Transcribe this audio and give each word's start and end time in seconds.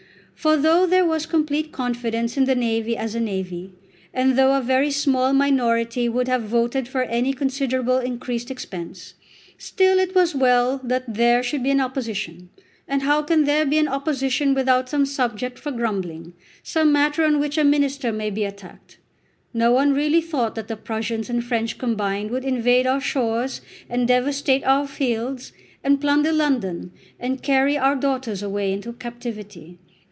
For 0.33 0.57
though 0.57 0.87
there 0.87 1.05
was 1.05 1.27
complete 1.27 1.71
confidence 1.71 2.35
in 2.35 2.45
the 2.45 2.55
navy 2.55 2.97
as 2.97 3.13
a 3.13 3.19
navy, 3.19 3.73
and 4.11 4.35
though 4.35 4.55
a 4.55 4.61
very 4.61 4.89
small 4.89 5.33
minority 5.33 6.09
would 6.09 6.27
have 6.27 6.41
voted 6.41 6.87
for 6.87 7.03
any 7.03 7.31
considerably 7.31 8.07
increased 8.07 8.49
expense, 8.49 9.13
still 9.59 9.99
it 9.99 10.15
was 10.15 10.33
well 10.33 10.81
that 10.83 11.13
there 11.13 11.43
should 11.43 11.61
be 11.61 11.69
an 11.69 11.79
opposition. 11.79 12.49
And 12.87 13.03
how 13.03 13.21
can 13.21 13.43
there 13.43 13.67
be 13.67 13.77
an 13.77 13.87
opposition 13.87 14.55
without 14.55 14.89
some 14.89 15.05
subject 15.05 15.59
for 15.59 15.69
grumbling, 15.71 16.33
some 16.63 16.91
matter 16.91 17.23
on 17.23 17.39
which 17.39 17.59
a 17.59 17.63
minister 17.63 18.11
may 18.11 18.31
be 18.31 18.43
attacked? 18.43 18.97
No 19.53 19.71
one 19.71 19.93
really 19.93 20.21
thought 20.23 20.55
that 20.55 20.67
the 20.67 20.75
Prussians 20.75 21.29
and 21.29 21.43
French 21.43 21.77
combined 21.77 22.31
would 22.31 22.45
invade 22.45 22.87
our 22.87 22.99
shores 22.99 23.61
and 23.87 24.07
devastate 24.07 24.63
our 24.63 24.87
fields, 24.87 25.53
and 25.83 26.01
plunder 26.01 26.31
London, 26.31 26.91
and 27.19 27.43
carry 27.43 27.77
our 27.77 27.95
daughters 27.95 28.41
away 28.41 28.73
into 28.73 28.91
captivity. 28.93 29.77